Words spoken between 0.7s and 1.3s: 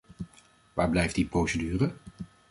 Waar blijft die